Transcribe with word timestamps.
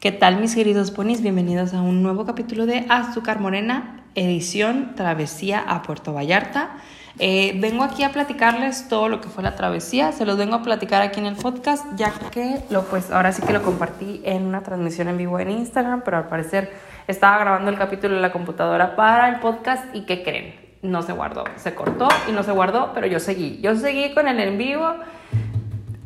¿Qué 0.00 0.12
tal 0.12 0.36
mis 0.36 0.54
queridos 0.54 0.92
ponis? 0.92 1.22
Bienvenidos 1.22 1.74
a 1.74 1.82
un 1.82 2.04
nuevo 2.04 2.24
capítulo 2.24 2.66
de 2.66 2.86
Azúcar 2.88 3.40
Morena, 3.40 4.04
edición 4.14 4.94
Travesía 4.94 5.58
a 5.58 5.82
Puerto 5.82 6.14
Vallarta. 6.14 6.76
Eh, 7.18 7.54
vengo 7.56 7.82
aquí 7.82 8.04
a 8.04 8.12
platicarles 8.12 8.86
todo 8.86 9.08
lo 9.08 9.20
que 9.20 9.28
fue 9.28 9.42
la 9.42 9.56
travesía, 9.56 10.12
se 10.12 10.24
los 10.24 10.38
vengo 10.38 10.54
a 10.54 10.62
platicar 10.62 11.02
aquí 11.02 11.18
en 11.18 11.26
el 11.26 11.34
podcast, 11.34 11.84
ya 11.96 12.12
que 12.30 12.60
lo 12.70 12.84
pues 12.84 13.10
ahora 13.10 13.32
sí 13.32 13.42
que 13.42 13.52
lo 13.52 13.64
compartí 13.64 14.20
en 14.24 14.46
una 14.46 14.62
transmisión 14.62 15.08
en 15.08 15.18
vivo 15.18 15.40
en 15.40 15.50
Instagram, 15.50 16.02
pero 16.04 16.18
al 16.18 16.28
parecer 16.28 16.72
estaba 17.08 17.36
grabando 17.38 17.68
el 17.68 17.76
capítulo 17.76 18.14
en 18.14 18.22
la 18.22 18.30
computadora 18.30 18.94
para 18.94 19.28
el 19.28 19.40
podcast 19.40 19.84
y 19.96 20.02
¿qué 20.02 20.22
creen? 20.22 20.54
No 20.80 21.02
se 21.02 21.12
guardó, 21.12 21.42
se 21.56 21.74
cortó 21.74 22.06
y 22.28 22.30
no 22.30 22.44
se 22.44 22.52
guardó, 22.52 22.92
pero 22.94 23.08
yo 23.08 23.18
seguí, 23.18 23.58
yo 23.62 23.74
seguí 23.74 24.14
con 24.14 24.28
el 24.28 24.38
en 24.38 24.58
vivo 24.58 24.94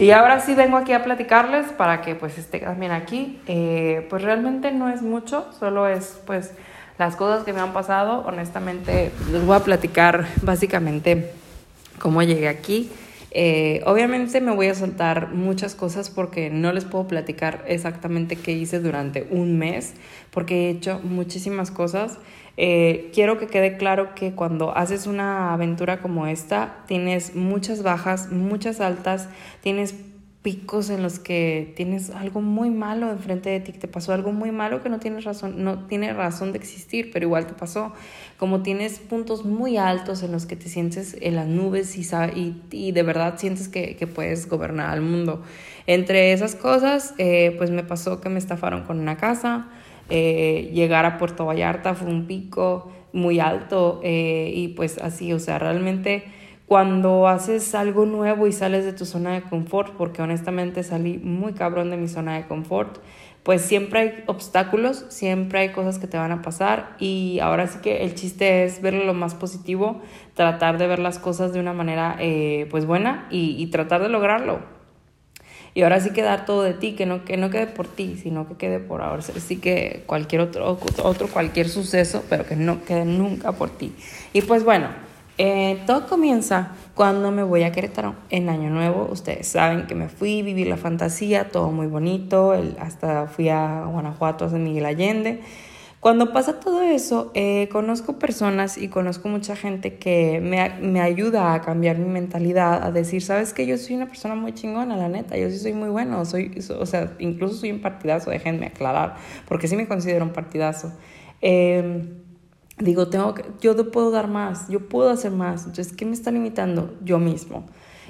y 0.02 0.10
ahora 0.10 0.40
sí 0.40 0.56
vengo 0.56 0.76
aquí 0.76 0.92
a 0.92 1.04
platicarles 1.04 1.70
para 1.70 2.02
que 2.02 2.16
pues 2.16 2.36
esté 2.36 2.58
también 2.58 2.90
aquí. 2.90 3.40
Eh, 3.46 4.04
pues 4.10 4.22
realmente 4.22 4.72
no 4.72 4.88
es 4.88 5.00
mucho, 5.00 5.46
solo 5.60 5.86
es 5.86 6.20
pues 6.26 6.50
las 6.98 7.14
cosas 7.14 7.44
que 7.44 7.52
me 7.52 7.60
han 7.60 7.72
pasado. 7.72 8.24
Honestamente 8.26 9.12
les 9.30 9.46
voy 9.46 9.54
a 9.54 9.60
platicar 9.60 10.26
básicamente 10.42 11.30
cómo 12.00 12.20
llegué 12.24 12.48
aquí. 12.48 12.90
Eh, 13.34 13.80
obviamente 13.86 14.42
me 14.42 14.54
voy 14.54 14.66
a 14.66 14.74
soltar 14.74 15.32
muchas 15.32 15.74
cosas 15.74 16.10
porque 16.10 16.50
no 16.50 16.70
les 16.72 16.84
puedo 16.84 17.08
platicar 17.08 17.64
exactamente 17.66 18.36
qué 18.36 18.52
hice 18.52 18.78
durante 18.78 19.26
un 19.30 19.58
mes, 19.58 19.94
porque 20.30 20.66
he 20.66 20.70
hecho 20.70 21.00
muchísimas 21.02 21.70
cosas. 21.70 22.18
Eh, 22.58 23.10
quiero 23.14 23.38
que 23.38 23.46
quede 23.46 23.78
claro 23.78 24.14
que 24.14 24.32
cuando 24.32 24.76
haces 24.76 25.06
una 25.06 25.54
aventura 25.54 26.02
como 26.02 26.26
esta, 26.26 26.84
tienes 26.86 27.34
muchas 27.34 27.82
bajas, 27.82 28.30
muchas 28.30 28.82
altas, 28.82 29.30
tienes 29.62 29.94
picos 30.42 30.90
en 30.90 31.02
los 31.02 31.20
que 31.20 31.72
tienes 31.76 32.10
algo 32.10 32.40
muy 32.40 32.70
malo 32.70 33.10
enfrente 33.10 33.48
de 33.50 33.60
ti, 33.60 33.72
que 33.72 33.78
te 33.78 33.88
pasó 33.88 34.12
algo 34.12 34.32
muy 34.32 34.50
malo 34.50 34.82
que 34.82 34.88
no 34.88 34.98
tienes 34.98 35.24
razón, 35.24 35.62
no 35.62 35.86
tiene 35.86 36.12
razón 36.12 36.50
de 36.50 36.58
existir, 36.58 37.10
pero 37.12 37.26
igual 37.26 37.46
te 37.46 37.54
pasó. 37.54 37.92
Como 38.38 38.62
tienes 38.62 38.98
puntos 38.98 39.44
muy 39.44 39.76
altos 39.76 40.24
en 40.24 40.32
los 40.32 40.46
que 40.46 40.56
te 40.56 40.68
sientes 40.68 41.16
en 41.20 41.36
las 41.36 41.46
nubes 41.46 41.96
y, 41.96 42.02
y, 42.34 42.60
y 42.72 42.90
de 42.90 43.02
verdad 43.04 43.34
sientes 43.38 43.68
que, 43.68 43.94
que, 43.94 44.08
puedes 44.08 44.48
gobernar 44.48 44.90
al 44.90 45.00
mundo. 45.00 45.42
Entre 45.86 46.32
esas 46.32 46.56
cosas, 46.56 47.14
eh, 47.18 47.54
pues 47.56 47.70
me 47.70 47.84
pasó 47.84 48.20
que 48.20 48.28
me 48.28 48.38
estafaron 48.38 48.82
con 48.82 48.98
una 48.98 49.16
casa, 49.16 49.68
eh, 50.10 50.70
llegar 50.74 51.06
a 51.06 51.18
Puerto 51.18 51.46
Vallarta 51.46 51.94
fue 51.94 52.08
un 52.08 52.26
pico 52.26 52.90
muy 53.12 53.38
alto 53.38 54.00
eh, 54.02 54.52
y 54.54 54.68
pues 54.68 54.98
así, 54.98 55.32
o 55.32 55.38
sea, 55.38 55.58
realmente 55.58 56.24
cuando 56.72 57.28
haces 57.28 57.74
algo 57.74 58.06
nuevo 58.06 58.46
y 58.46 58.52
sales 58.52 58.86
de 58.86 58.94
tu 58.94 59.04
zona 59.04 59.34
de 59.34 59.42
confort, 59.42 59.92
porque 59.98 60.22
honestamente 60.22 60.82
salí 60.82 61.18
muy 61.18 61.52
cabrón 61.52 61.90
de 61.90 61.98
mi 61.98 62.08
zona 62.08 62.34
de 62.36 62.46
confort, 62.46 62.96
pues 63.42 63.60
siempre 63.60 64.00
hay 64.00 64.24
obstáculos, 64.26 65.04
siempre 65.10 65.58
hay 65.58 65.68
cosas 65.72 65.98
que 65.98 66.06
te 66.06 66.16
van 66.16 66.32
a 66.32 66.40
pasar 66.40 66.96
y 66.98 67.40
ahora 67.40 67.66
sí 67.66 67.80
que 67.82 68.04
el 68.04 68.14
chiste 68.14 68.64
es 68.64 68.80
verlo 68.80 69.04
lo 69.04 69.12
más 69.12 69.34
positivo, 69.34 70.00
tratar 70.32 70.78
de 70.78 70.86
ver 70.86 70.98
las 70.98 71.18
cosas 71.18 71.52
de 71.52 71.60
una 71.60 71.74
manera 71.74 72.16
eh, 72.20 72.66
pues 72.70 72.86
buena 72.86 73.28
y, 73.30 73.62
y 73.62 73.66
tratar 73.66 74.00
de 74.00 74.08
lograrlo. 74.08 74.60
Y 75.74 75.82
ahora 75.82 76.00
sí 76.00 76.08
que 76.14 76.22
dar 76.22 76.46
todo 76.46 76.62
de 76.62 76.72
ti, 76.72 76.94
que 76.94 77.04
no, 77.04 77.26
que 77.26 77.36
no 77.36 77.50
quede 77.50 77.66
por 77.66 77.86
ti, 77.86 78.16
sino 78.16 78.48
que 78.48 78.54
quede 78.54 78.78
por 78.78 79.02
ahora. 79.02 79.20
Sí 79.20 79.58
que 79.58 80.04
cualquier 80.06 80.40
otro, 80.40 80.78
otro, 81.02 81.28
cualquier 81.28 81.68
suceso, 81.68 82.24
pero 82.30 82.46
que 82.46 82.56
no 82.56 82.82
quede 82.82 83.04
nunca 83.04 83.52
por 83.52 83.68
ti. 83.68 83.92
Y 84.32 84.40
pues 84.40 84.64
bueno, 84.64 84.88
eh, 85.38 85.82
todo 85.86 86.06
comienza 86.06 86.72
cuando 86.94 87.30
me 87.30 87.42
voy 87.42 87.62
a 87.62 87.72
Querétaro 87.72 88.14
en 88.30 88.48
Año 88.48 88.70
Nuevo. 88.70 89.08
Ustedes 89.10 89.48
saben 89.48 89.86
que 89.86 89.94
me 89.94 90.08
fui, 90.08 90.42
vivir 90.42 90.66
la 90.66 90.76
fantasía, 90.76 91.48
todo 91.48 91.70
muy 91.70 91.86
bonito. 91.86 92.54
El, 92.54 92.76
hasta 92.78 93.26
fui 93.26 93.48
a 93.48 93.84
Guanajuato, 93.86 94.44
a 94.44 94.50
San 94.50 94.62
Miguel 94.62 94.84
Allende. 94.84 95.40
Cuando 96.00 96.32
pasa 96.32 96.58
todo 96.58 96.82
eso, 96.82 97.30
eh, 97.34 97.68
conozco 97.70 98.18
personas 98.18 98.76
y 98.76 98.88
conozco 98.88 99.28
mucha 99.28 99.54
gente 99.54 99.98
que 99.98 100.40
me, 100.40 100.68
me, 100.80 101.00
ayuda 101.00 101.54
a 101.54 101.60
cambiar 101.60 101.96
mi 101.96 102.08
mentalidad, 102.08 102.82
a 102.82 102.90
decir, 102.90 103.22
sabes 103.22 103.52
que 103.52 103.66
yo 103.66 103.78
soy 103.78 103.94
una 103.94 104.06
persona 104.06 104.34
muy 104.34 104.52
chingona, 104.52 104.96
la 104.96 105.08
neta, 105.08 105.36
yo 105.36 105.48
sí 105.48 105.60
soy 105.60 105.74
muy 105.74 105.90
bueno, 105.90 106.24
soy, 106.24 106.60
o 106.76 106.86
sea, 106.86 107.12
incluso 107.20 107.54
soy 107.54 107.70
un 107.70 107.80
partidazo, 107.80 108.30
déjenme 108.30 108.66
aclarar, 108.66 109.14
porque 109.46 109.68
sí 109.68 109.76
me 109.76 109.86
considero 109.86 110.24
un 110.24 110.32
partidazo. 110.32 110.92
Eh, 111.40 112.21
digo, 112.82 113.08
tengo 113.08 113.34
que, 113.34 113.44
yo 113.60 113.90
puedo 113.90 114.10
dar 114.10 114.28
más, 114.28 114.68
yo 114.68 114.88
puedo 114.88 115.10
hacer 115.10 115.32
más, 115.32 115.66
entonces, 115.66 115.92
¿qué 115.92 116.04
me 116.04 116.12
está 116.12 116.30
limitando? 116.30 116.94
Yo 117.02 117.18
mismo. 117.18 117.64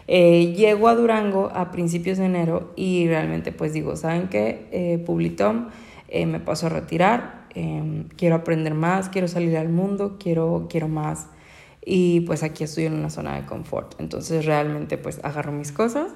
Eh, 0.08 0.52
llego 0.56 0.88
a 0.88 0.94
Durango 0.94 1.50
a 1.54 1.70
principios 1.70 2.18
de 2.18 2.24
enero 2.26 2.72
y 2.76 3.06
realmente 3.06 3.52
pues 3.52 3.72
digo, 3.72 3.94
¿saben 3.96 4.28
qué? 4.28 4.68
Eh, 4.72 4.98
Publitom 4.98 5.68
eh, 6.08 6.26
me 6.26 6.40
paso 6.40 6.66
a 6.66 6.70
retirar, 6.70 7.42
Em, 7.54 8.08
quiero 8.16 8.36
aprender 8.36 8.74
más, 8.74 9.08
quiero 9.08 9.28
salir 9.28 9.56
al 9.56 9.68
mundo, 9.68 10.16
quiero, 10.18 10.66
quiero 10.70 10.88
más. 10.88 11.28
Y 11.84 12.20
pues 12.20 12.42
aquí 12.42 12.64
estoy 12.64 12.86
en 12.86 12.94
una 12.94 13.10
zona 13.10 13.36
de 13.36 13.46
confort. 13.46 14.00
Entonces 14.00 14.46
realmente 14.46 14.98
pues 14.98 15.20
agarro 15.24 15.52
mis 15.52 15.72
cosas 15.72 16.12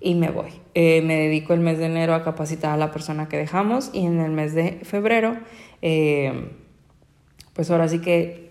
y 0.00 0.14
me 0.14 0.30
voy. 0.30 0.50
Eh, 0.74 1.02
me 1.02 1.16
dedico 1.16 1.54
el 1.54 1.60
mes 1.60 1.78
de 1.78 1.86
enero 1.86 2.14
a 2.14 2.24
capacitar 2.24 2.72
a 2.72 2.76
la 2.76 2.90
persona 2.90 3.28
que 3.28 3.36
dejamos 3.36 3.90
y 3.92 4.04
en 4.04 4.20
el 4.20 4.32
mes 4.32 4.54
de 4.54 4.80
febrero 4.82 5.36
em, 5.82 6.50
pues 7.54 7.70
ahora 7.70 7.88
sí 7.88 8.00
que 8.00 8.44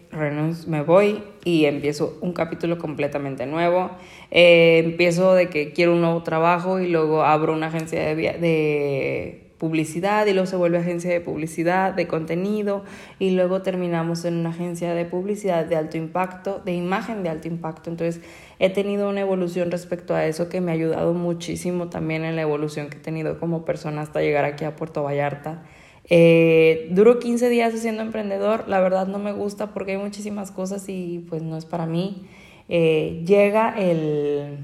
me 0.68 0.82
voy 0.82 1.24
y 1.44 1.66
empiezo 1.66 2.18
un 2.22 2.34
capítulo 2.34 2.78
completamente 2.78 3.46
nuevo. 3.46 3.92
Eh, 4.32 4.82
empiezo 4.84 5.34
de 5.34 5.50
que 5.50 5.74
quiero 5.74 5.94
un 5.94 6.02
nuevo 6.02 6.24
trabajo 6.24 6.80
y 6.80 6.88
luego 6.88 7.24
abro 7.24 7.54
una 7.54 7.68
agencia 7.68 8.02
de, 8.02 8.16
de 8.16 9.44
publicidad 9.58 10.26
y 10.26 10.34
luego 10.34 10.46
se 10.46 10.56
vuelve 10.56 10.78
agencia 10.78 11.10
de 11.10 11.22
publicidad, 11.22 11.94
de 11.94 12.06
contenido 12.06 12.84
y 13.18 13.32
luego 13.32 13.62
terminamos 13.62 14.26
en 14.26 14.36
una 14.36 14.50
agencia 14.50 14.94
de 14.94 15.06
publicidad 15.06 15.66
de 15.66 15.76
alto 15.76 15.98
impacto, 15.98 16.62
de 16.66 16.74
imagen 16.74 17.24
de 17.24 17.30
alto 17.30 17.48
impacto. 17.48 17.90
Entonces 17.90 18.22
he 18.60 18.70
tenido 18.70 19.10
una 19.10 19.22
evolución 19.22 19.72
respecto 19.72 20.16
a 20.16 20.26
eso 20.26 20.50
que 20.50 20.62
me 20.62 20.72
ha 20.72 20.76
ayudado 20.76 21.14
muchísimo 21.14 21.90
también 21.90 22.26
en 22.26 22.36
la 22.36 22.42
evolución 22.42 22.90
que 22.90 22.98
he 22.98 23.02
tenido 23.02 23.40
como 23.40 23.66
persona 23.66 24.02
hasta 24.02 24.22
llegar 24.22 24.46
aquí 24.46 24.66
a 24.66 24.76
Puerto 24.76 25.02
Vallarta. 25.04 25.64
Eh, 26.10 26.90
duro 26.92 27.20
15 27.20 27.50
días 27.50 27.74
siendo 27.80 28.02
emprendedor, 28.02 28.66
la 28.68 28.80
verdad 28.82 29.08
no 29.08 29.20
me 29.20 29.32
gusta 29.32 29.74
porque 29.74 29.94
hay 29.94 29.98
muchísimas 29.98 30.52
cosas 30.52 30.88
y 30.90 31.26
pues 31.30 31.42
no 31.42 31.58
es 31.58 31.66
para 31.66 31.86
mí. 31.86 32.28
Eh, 32.70 33.24
llega 33.26 33.74
el 33.78 34.58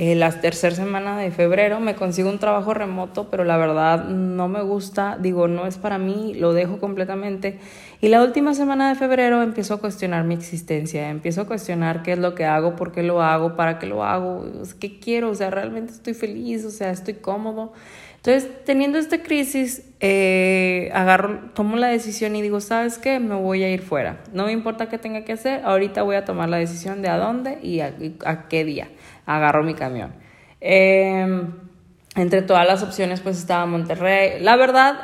eh, 0.00 0.14
la 0.14 0.30
tercera 0.30 0.76
semana 0.76 1.18
de 1.18 1.32
febrero 1.32 1.80
me 1.80 1.96
consigo 1.96 2.30
un 2.30 2.38
trabajo 2.38 2.72
remoto, 2.72 3.30
pero 3.32 3.42
la 3.42 3.56
verdad 3.56 4.04
no 4.04 4.46
me 4.46 4.62
gusta, 4.62 5.18
digo, 5.20 5.48
no 5.48 5.66
es 5.66 5.76
para 5.76 5.98
mí, 5.98 6.34
lo 6.34 6.52
dejo 6.52 6.78
completamente. 6.78 7.58
Y 8.00 8.06
la 8.06 8.22
última 8.22 8.54
semana 8.54 8.88
de 8.88 8.94
febrero 8.94 9.42
empiezo 9.42 9.74
a 9.74 9.80
cuestionar 9.80 10.22
mi 10.22 10.34
existencia, 10.34 11.10
empiezo 11.10 11.40
a 11.40 11.46
cuestionar 11.48 12.04
qué 12.04 12.12
es 12.12 12.18
lo 12.20 12.36
que 12.36 12.44
hago, 12.44 12.76
por 12.76 12.92
qué 12.92 13.02
lo 13.02 13.22
hago, 13.22 13.56
para 13.56 13.80
qué 13.80 13.86
lo 13.86 14.04
hago, 14.04 14.46
qué 14.78 15.00
quiero, 15.00 15.30
o 15.30 15.34
sea, 15.34 15.50
realmente 15.50 15.94
estoy 15.94 16.14
feliz, 16.14 16.64
o 16.64 16.70
sea, 16.70 16.92
estoy 16.92 17.14
cómodo. 17.14 17.72
Entonces, 18.18 18.48
teniendo 18.64 18.98
esta 18.98 19.24
crisis, 19.24 19.82
eh, 19.98 20.90
agarro, 20.94 21.50
tomo 21.54 21.76
la 21.76 21.88
decisión 21.88 22.36
y 22.36 22.42
digo, 22.42 22.60
¿sabes 22.60 22.98
qué? 22.98 23.18
Me 23.18 23.34
voy 23.34 23.64
a 23.64 23.70
ir 23.70 23.82
fuera. 23.82 24.20
No 24.32 24.46
me 24.46 24.52
importa 24.52 24.88
qué 24.88 24.98
tenga 24.98 25.24
que 25.24 25.32
hacer, 25.32 25.62
ahorita 25.64 26.02
voy 26.02 26.14
a 26.14 26.24
tomar 26.24 26.48
la 26.48 26.58
decisión 26.58 27.02
de 27.02 27.08
a 27.08 27.16
dónde 27.16 27.58
y 27.62 27.80
a 27.80 28.46
qué 28.48 28.64
día 28.64 28.86
agarro 29.28 29.62
mi 29.62 29.74
camión. 29.74 30.12
Em, 30.60 31.52
entre 32.16 32.42
todas 32.42 32.66
las 32.66 32.82
opciones 32.82 33.20
pues 33.20 33.38
estaba 33.38 33.66
Monterrey. 33.66 34.40
La 34.40 34.56
verdad, 34.56 34.96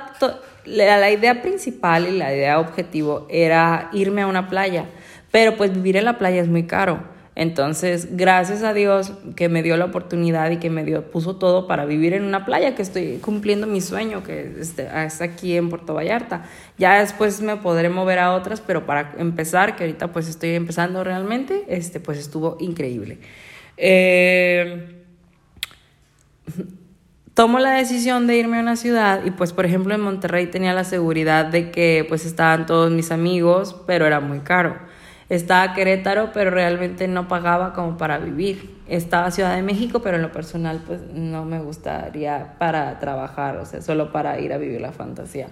la, 0.64 1.10
idea 1.10 1.42
principal 1.42 2.08
y 2.08 2.18
la 2.18 2.34
idea 2.34 2.58
objetivo 2.58 3.26
era 3.30 3.90
irme 3.92 4.22
a 4.22 4.26
una 4.26 4.48
playa, 4.48 4.86
pero 5.30 5.56
pues 5.56 5.72
vivir 5.72 5.96
en 5.96 6.06
la 6.06 6.18
playa 6.18 6.40
es 6.40 6.48
muy 6.48 6.64
caro. 6.64 7.14
Entonces, 7.36 8.16
gracias 8.16 8.62
a 8.62 8.72
Dios 8.72 9.12
que 9.34 9.48
me 9.48 9.64
dio 9.64 9.76
la 9.76 9.86
oportunidad 9.86 10.52
y 10.52 10.58
que 10.58 10.70
me 10.70 10.84
dio, 10.84 11.10
puso 11.10 11.34
todo 11.34 11.66
para 11.66 11.84
vivir 11.84 12.14
en 12.14 12.22
una 12.22 12.44
playa, 12.44 12.76
que 12.76 12.82
estoy 12.82 13.18
cumpliendo 13.18 13.66
mi 13.66 13.80
sueño, 13.80 14.22
que 14.22 14.54
este, 14.60 14.88
es 15.04 15.20
aquí 15.20 15.56
en 15.56 15.68
Puerto 15.68 15.94
Vallarta. 15.94 16.44
Ya 16.78 17.00
después 17.00 17.40
me 17.40 17.56
podré 17.56 17.88
mover 17.88 18.20
a 18.20 18.34
otras, 18.34 18.60
pero 18.60 18.86
para 18.86 19.14
empezar, 19.18 19.74
que 19.74 19.82
ahorita 19.82 20.12
pues 20.12 20.28
estoy 20.28 20.50
empezando 20.50 21.02
realmente, 21.02 21.64
este, 21.66 21.98
pues 21.98 22.18
estuvo 22.18 22.56
increíble. 22.60 23.18
Eh, 23.76 25.04
tomo 27.34 27.58
la 27.58 27.72
decisión 27.72 28.26
de 28.26 28.36
irme 28.36 28.58
a 28.58 28.60
una 28.60 28.76
ciudad 28.76 29.24
y 29.24 29.30
pues 29.30 29.52
por 29.52 29.66
ejemplo 29.66 29.94
en 29.94 30.00
Monterrey 30.00 30.46
tenía 30.46 30.72
la 30.72 30.84
seguridad 30.84 31.46
de 31.46 31.70
que 31.70 32.06
pues 32.08 32.24
estaban 32.24 32.66
todos 32.66 32.90
mis 32.90 33.10
amigos, 33.10 33.76
pero 33.86 34.06
era 34.06 34.20
muy 34.20 34.40
caro. 34.40 34.76
Estaba 35.30 35.72
Querétaro, 35.72 36.30
pero 36.32 36.50
realmente 36.50 37.08
no 37.08 37.28
pagaba 37.28 37.72
como 37.72 37.96
para 37.96 38.18
vivir. 38.18 38.76
Estaba 38.88 39.30
Ciudad 39.30 39.56
de 39.56 39.62
México, 39.62 40.00
pero 40.00 40.16
en 40.16 40.22
lo 40.22 40.30
personal 40.30 40.82
pues 40.86 41.00
no 41.12 41.46
me 41.46 41.60
gustaría 41.60 42.56
para 42.58 42.98
trabajar, 42.98 43.56
o 43.56 43.64
sea, 43.64 43.80
solo 43.80 44.12
para 44.12 44.38
ir 44.38 44.52
a 44.52 44.58
vivir 44.58 44.82
la 44.82 44.92
fantasía. 44.92 45.48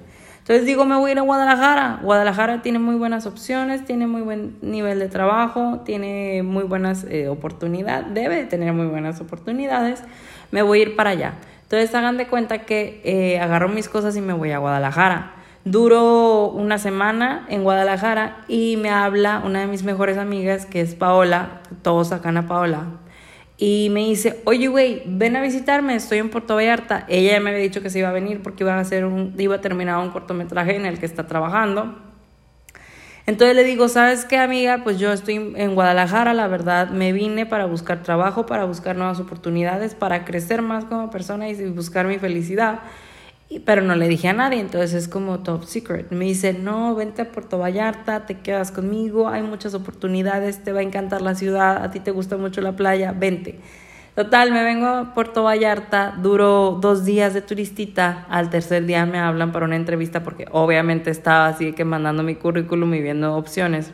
Entonces 0.52 0.66
digo, 0.66 0.84
me 0.84 0.96
voy 0.96 1.08
a 1.08 1.12
ir 1.12 1.18
a 1.18 1.22
Guadalajara. 1.22 2.00
Guadalajara 2.02 2.60
tiene 2.60 2.78
muy 2.78 2.96
buenas 2.96 3.24
opciones, 3.24 3.86
tiene 3.86 4.06
muy 4.06 4.20
buen 4.20 4.58
nivel 4.60 4.98
de 4.98 5.08
trabajo, 5.08 5.80
tiene 5.82 6.42
muy 6.42 6.64
buenas 6.64 7.06
eh, 7.08 7.28
oportunidades, 7.28 8.12
debe 8.12 8.36
de 8.36 8.44
tener 8.44 8.74
muy 8.74 8.84
buenas 8.84 9.18
oportunidades. 9.22 10.02
Me 10.50 10.60
voy 10.60 10.80
a 10.80 10.82
ir 10.82 10.94
para 10.94 11.08
allá. 11.08 11.36
Entonces 11.62 11.94
hagan 11.94 12.18
de 12.18 12.26
cuenta 12.26 12.66
que 12.66 13.00
eh, 13.02 13.40
agarro 13.40 13.70
mis 13.70 13.88
cosas 13.88 14.14
y 14.14 14.20
me 14.20 14.34
voy 14.34 14.50
a 14.50 14.58
Guadalajara. 14.58 15.36
Duro 15.64 16.50
una 16.50 16.76
semana 16.76 17.46
en 17.48 17.64
Guadalajara 17.64 18.44
y 18.46 18.76
me 18.76 18.90
habla 18.90 19.40
una 19.42 19.60
de 19.60 19.68
mis 19.68 19.84
mejores 19.84 20.18
amigas, 20.18 20.66
que 20.66 20.82
es 20.82 20.94
Paola, 20.94 21.62
todos 21.80 22.08
sacan 22.08 22.36
a 22.36 22.46
Paola, 22.46 22.88
y 23.64 23.90
me 23.90 24.00
dice, 24.00 24.40
oye, 24.44 24.66
güey, 24.66 25.04
ven 25.06 25.36
a 25.36 25.40
visitarme, 25.40 25.94
estoy 25.94 26.18
en 26.18 26.30
Puerto 26.30 26.56
Vallarta. 26.56 27.06
Ella 27.08 27.34
ya 27.34 27.40
me 27.40 27.50
había 27.50 27.62
dicho 27.62 27.80
que 27.80 27.90
se 27.90 28.00
iba 28.00 28.08
a 28.08 28.12
venir 28.12 28.42
porque 28.42 28.64
iba 28.64 28.74
a, 28.74 28.80
hacer 28.80 29.04
un, 29.04 29.36
iba 29.38 29.54
a 29.54 29.60
terminar 29.60 29.98
un 29.98 30.10
cortometraje 30.10 30.74
en 30.74 30.84
el 30.84 30.98
que 30.98 31.06
está 31.06 31.28
trabajando. 31.28 31.96
Entonces 33.24 33.54
le 33.54 33.62
digo, 33.62 33.86
¿sabes 33.86 34.24
qué, 34.24 34.36
amiga? 34.38 34.80
Pues 34.82 34.98
yo 34.98 35.12
estoy 35.12 35.52
en 35.54 35.76
Guadalajara, 35.76 36.34
la 36.34 36.48
verdad, 36.48 36.90
me 36.90 37.12
vine 37.12 37.46
para 37.46 37.66
buscar 37.66 38.02
trabajo, 38.02 38.46
para 38.46 38.64
buscar 38.64 38.96
nuevas 38.96 39.20
oportunidades, 39.20 39.94
para 39.94 40.24
crecer 40.24 40.60
más 40.60 40.84
como 40.84 41.10
persona 41.10 41.48
y 41.48 41.54
buscar 41.70 42.08
mi 42.08 42.18
felicidad 42.18 42.80
pero 43.60 43.82
no 43.82 43.96
le 43.96 44.08
dije 44.08 44.28
a 44.28 44.32
nadie, 44.32 44.60
entonces 44.60 44.94
es 44.94 45.08
como 45.08 45.40
top 45.40 45.64
secret. 45.64 46.10
Me 46.10 46.24
dice, 46.24 46.52
no, 46.54 46.94
vente 46.94 47.22
a 47.22 47.32
Puerto 47.32 47.58
Vallarta, 47.58 48.26
te 48.26 48.38
quedas 48.38 48.70
conmigo, 48.70 49.28
hay 49.28 49.42
muchas 49.42 49.74
oportunidades, 49.74 50.62
te 50.62 50.72
va 50.72 50.80
a 50.80 50.82
encantar 50.82 51.22
la 51.22 51.34
ciudad, 51.34 51.82
a 51.82 51.90
ti 51.90 52.00
te 52.00 52.10
gusta 52.10 52.36
mucho 52.36 52.60
la 52.60 52.76
playa, 52.76 53.12
vente. 53.12 53.58
Total, 54.14 54.52
me 54.52 54.62
vengo 54.62 54.86
a 54.86 55.14
Puerto 55.14 55.42
Vallarta, 55.42 56.14
duro 56.20 56.78
dos 56.80 57.04
días 57.04 57.32
de 57.32 57.40
turistita, 57.40 58.26
al 58.28 58.50
tercer 58.50 58.84
día 58.84 59.06
me 59.06 59.18
hablan 59.18 59.52
para 59.52 59.64
una 59.64 59.76
entrevista 59.76 60.22
porque 60.22 60.46
obviamente 60.50 61.10
estaba 61.10 61.46
así 61.48 61.72
que 61.72 61.86
mandando 61.86 62.22
mi 62.22 62.34
currículum 62.34 62.92
y 62.94 63.00
viendo 63.00 63.34
opciones. 63.34 63.92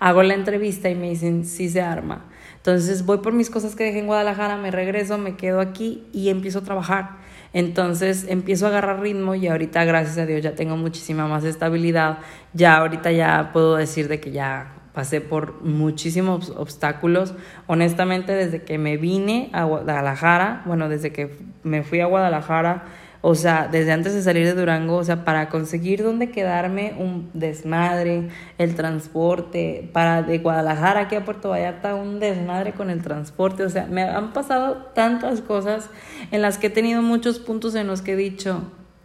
Hago 0.00 0.22
la 0.22 0.34
entrevista 0.34 0.90
y 0.90 0.94
me 0.94 1.08
dicen, 1.08 1.46
sí 1.46 1.68
se 1.68 1.80
arma. 1.80 2.26
Entonces 2.56 3.06
voy 3.06 3.18
por 3.18 3.32
mis 3.32 3.48
cosas 3.48 3.74
que 3.74 3.84
dejé 3.84 4.00
en 4.00 4.06
Guadalajara, 4.06 4.58
me 4.58 4.70
regreso, 4.70 5.16
me 5.16 5.34
quedo 5.34 5.60
aquí 5.60 6.04
y 6.12 6.28
empiezo 6.28 6.58
a 6.58 6.62
trabajar. 6.62 7.20
Entonces 7.52 8.26
empiezo 8.28 8.66
a 8.66 8.68
agarrar 8.68 9.00
ritmo 9.00 9.34
y 9.34 9.48
ahorita, 9.48 9.84
gracias 9.84 10.18
a 10.18 10.26
Dios, 10.26 10.42
ya 10.42 10.54
tengo 10.54 10.76
muchísima 10.76 11.26
más 11.26 11.44
estabilidad. 11.44 12.18
Ya 12.52 12.76
ahorita 12.76 13.10
ya 13.12 13.50
puedo 13.52 13.76
decir 13.76 14.08
de 14.08 14.20
que 14.20 14.30
ya 14.30 14.74
pasé 14.92 15.20
por 15.20 15.62
muchísimos 15.62 16.50
obstáculos. 16.50 17.34
Honestamente, 17.66 18.32
desde 18.32 18.62
que 18.62 18.78
me 18.78 18.96
vine 18.96 19.50
a 19.52 19.64
Guadalajara, 19.64 20.62
bueno, 20.66 20.88
desde 20.88 21.12
que 21.12 21.38
me 21.62 21.82
fui 21.82 22.00
a 22.00 22.06
Guadalajara, 22.06 22.84
o 23.22 23.34
sea, 23.34 23.68
desde 23.70 23.92
antes 23.92 24.14
de 24.14 24.22
salir 24.22 24.46
de 24.46 24.54
Durango, 24.54 24.96
o 24.96 25.04
sea, 25.04 25.24
para 25.24 25.50
conseguir 25.50 26.02
dónde 26.02 26.30
quedarme, 26.30 26.94
un 26.98 27.30
desmadre, 27.34 28.28
el 28.56 28.74
transporte, 28.74 29.90
para 29.92 30.22
de 30.22 30.38
Guadalajara 30.38 31.00
aquí 31.00 31.16
a 31.16 31.24
Puerto 31.24 31.50
Vallarta, 31.50 31.94
un 31.94 32.18
desmadre 32.18 32.72
con 32.72 32.88
el 32.88 33.02
transporte, 33.02 33.64
o 33.64 33.68
sea, 33.68 33.86
me 33.86 34.02
han 34.02 34.32
pasado 34.32 34.86
tantas 34.94 35.42
cosas 35.42 35.90
en 36.30 36.40
las 36.40 36.56
que 36.56 36.68
he 36.68 36.70
tenido 36.70 37.02
muchos 37.02 37.38
puntos 37.38 37.74
en 37.74 37.86
los 37.86 38.00
que 38.00 38.12
he 38.12 38.16
dicho, 38.16 38.62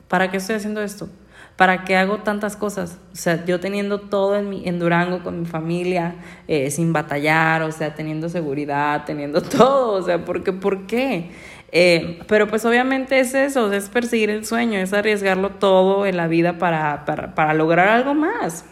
¿para 0.08 0.32
qué 0.32 0.38
estoy 0.38 0.56
haciendo 0.56 0.82
esto? 0.82 1.10
¿Para 1.56 1.86
qué 1.86 1.96
hago 1.96 2.18
tantas 2.18 2.58
cosas? 2.58 3.00
O 3.14 3.16
sea, 3.16 3.46
yo 3.46 3.62
teniendo 3.62 4.02
todo 4.02 4.36
en, 4.36 4.50
mi, 4.50 4.68
en 4.68 4.78
Durango 4.78 5.24
con 5.24 5.40
mi 5.40 5.46
familia, 5.46 6.16
eh, 6.50 6.70
sin 6.70 6.92
batallar, 6.92 7.62
o 7.64 7.72
sea, 7.72 7.96
teniendo 7.96 8.28
seguridad, 8.28 9.06
teniendo 9.06 9.42
todo, 9.42 9.94
o 9.94 10.02
sea, 10.02 10.26
¿por 10.26 10.44
qué? 10.44 10.52
¿Por 10.52 10.86
qué? 10.86 11.32
Eh, 11.72 12.20
pero 12.28 12.48
pues 12.48 12.64
obviamente 12.66 13.20
es 13.20 13.34
eso, 13.34 13.72
es 13.72 13.90
perseguir 13.90 14.30
el 14.30 14.46
sueño, 14.46 14.80
es 14.80 14.94
arriesgarlo 14.94 15.52
todo 15.52 16.06
en 16.06 16.18
la 16.18 16.28
vida 16.28 16.58
para, 16.58 17.06
para, 17.06 17.36
para 17.36 17.54
lograr 17.54 17.90
algo 17.90 18.14
más, 18.14 18.66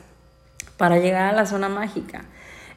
para 0.77 0.99
llegar 0.99 1.25
a 1.25 1.33
la 1.33 1.45
zona 1.45 1.69
mágica. 1.69 2.25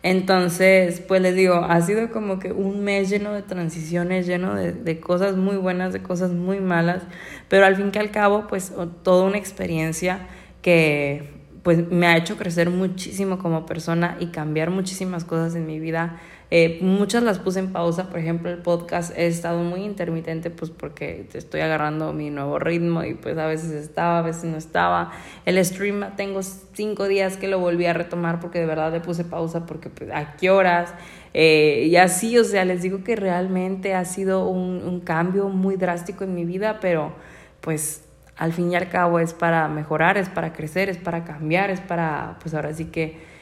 Entonces, 0.03 1.01
pues 1.01 1.21
les 1.21 1.35
digo, 1.35 1.55
ha 1.55 1.81
sido 1.83 2.11
como 2.11 2.39
que 2.39 2.53
un 2.53 2.85
mes 2.85 3.09
lleno 3.09 3.33
de 3.33 3.43
transiciones, 3.43 4.27
lleno 4.27 4.55
de, 4.55 4.73
de, 4.73 5.01
cosas 5.01 5.37
muy 5.37 5.57
buenas, 5.57 5.93
de 5.93 6.03
cosas 6.03 6.31
muy 6.31 6.61
malas, 6.61 7.03
pero 7.49 7.67
al 7.67 7.77
fin 7.77 7.91
que 7.91 7.99
al 7.99 8.11
cabo, 8.11 8.47
pues 8.47 8.73
toda 9.03 9.25
una 9.25 9.39
experiencia 9.39 10.27
que 10.63 11.37
pues 11.67 11.91
me 11.91 12.07
ha 12.07 12.17
hecho 12.17 12.37
crecer 12.37 12.71
muchísimo 12.71 13.39
como 13.39 13.67
persona 13.67 14.17
y 14.21 14.27
cambiar 14.27 14.71
muchísimas 14.71 15.25
cosas 15.25 15.57
en 15.57 15.67
mi 15.67 15.81
vida 15.81 16.21
eh, 16.51 16.79
muchas 16.81 17.25
las 17.25 17.41
puse 17.41 17.59
en 17.59 17.73
pausa, 17.73 18.09
por 18.09 18.21
ejemplo, 18.21 18.51
el 18.51 18.59
podcast 18.59 19.17
he 19.19 19.27
estado 19.27 19.65
muy 19.65 19.83
intermitente 19.83 20.51
pues 20.51 20.71
porque 20.71 21.29
estoy 21.35 21.61
agarrando 21.61 22.13
mi 22.13 22.31
nuevo 22.31 22.61
ritmo 22.61 23.03
y 23.03 23.15
pues 23.15 23.37
a 23.37 23.47
veces 23.47 23.73
estaba, 23.73 24.21
a 24.21 24.23
veces 24.23 24.45
no 24.45 24.57
estaba. 24.57 25.11
El 25.45 25.63
stream 25.65 26.05
tengo 26.17 26.41
cinco 26.43 27.09
días 27.09 27.37
que 27.37 27.49
lo 27.49 27.59
volví 27.59 27.87
a 27.87 27.93
retomar 27.93 28.39
porque 28.39 28.61
de 28.61 28.67
verdad 28.67 28.93
le 28.93 29.01
puse 29.01 29.25
pausa 29.25 29.67
porque 29.67 29.91
pues 29.91 30.11
a 30.13 30.37
qué 30.37 30.51
horas. 30.51 30.95
Eh, 31.35 31.89
y 31.91 31.97
así, 31.97 32.39
o 32.39 32.45
sea, 32.45 32.65
les 32.65 32.81
digo 32.81 33.03
que 33.03 33.17
realmente 33.17 33.95
ha 33.95 34.05
sido 34.05 34.49
un, 34.49 34.83
un 34.85 35.01
cambio 35.01 35.49
muy 35.49 35.77
drástico 35.77 36.23
en 36.23 36.35
mi 36.35 36.45
vida, 36.45 36.79
pero 36.81 37.13
pues 37.61 38.05
al 38.37 38.53
fin 38.53 38.71
y 38.71 38.77
al 38.77 38.89
cabo 38.89 39.19
es 39.19 39.35
para 39.35 39.67
mejorar, 39.67 40.17
es 40.17 40.29
para 40.29 40.53
crecer, 40.53 40.89
es 40.89 40.99
para 40.99 41.25
cambiar, 41.25 41.71
es 41.71 41.81
para 41.81 42.37
pues 42.41 42.55
ahora 42.55 42.73
sí 42.73 42.87
que 42.87 43.36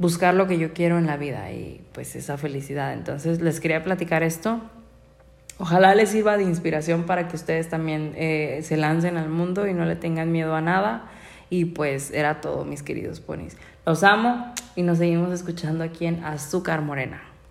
buscar 0.00 0.32
lo 0.34 0.46
que 0.46 0.58
yo 0.58 0.72
quiero 0.72 0.96
en 0.96 1.06
la 1.06 1.18
vida 1.18 1.52
y 1.52 1.82
pues 1.92 2.16
esa 2.16 2.38
felicidad. 2.38 2.94
Entonces 2.94 3.42
les 3.42 3.60
quería 3.60 3.84
platicar 3.84 4.22
esto. 4.22 4.60
Ojalá 5.58 5.94
les 5.94 6.08
sirva 6.08 6.38
de 6.38 6.42
inspiración 6.44 7.04
para 7.04 7.28
que 7.28 7.36
ustedes 7.36 7.68
también 7.68 8.14
eh, 8.16 8.60
se 8.62 8.78
lancen 8.78 9.18
al 9.18 9.28
mundo 9.28 9.66
y 9.66 9.74
no 9.74 9.84
le 9.84 9.96
tengan 9.96 10.32
miedo 10.32 10.54
a 10.54 10.62
nada. 10.62 11.10
Y 11.50 11.66
pues 11.66 12.12
era 12.12 12.40
todo, 12.40 12.64
mis 12.64 12.82
queridos 12.82 13.20
ponis. 13.20 13.58
Los 13.84 14.02
amo 14.02 14.54
y 14.74 14.82
nos 14.82 14.98
seguimos 14.98 15.32
escuchando 15.32 15.84
aquí 15.84 16.06
en 16.06 16.24
Azúcar 16.24 16.80
Morena. 16.80 17.29